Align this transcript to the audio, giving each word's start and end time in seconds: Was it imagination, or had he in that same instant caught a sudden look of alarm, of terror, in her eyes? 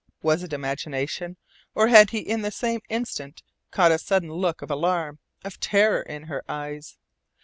Was 0.23 0.41
it 0.41 0.51
imagination, 0.51 1.37
or 1.75 1.89
had 1.89 2.09
he 2.09 2.17
in 2.17 2.41
that 2.41 2.55
same 2.55 2.79
instant 2.89 3.43
caught 3.69 3.91
a 3.91 3.99
sudden 3.99 4.33
look 4.33 4.63
of 4.63 4.71
alarm, 4.71 5.19
of 5.45 5.59
terror, 5.59 6.01
in 6.01 6.23
her 6.23 6.43
eyes? 6.49 6.97